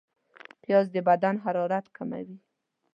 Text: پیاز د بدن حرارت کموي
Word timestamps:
پیاز 0.61 0.85
د 0.95 0.97
بدن 1.09 1.35
حرارت 1.45 1.85
کموي 1.95 2.37